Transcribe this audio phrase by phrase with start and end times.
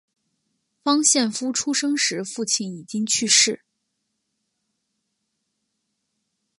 [0.83, 3.61] 方献夫出生时父亲已经去世。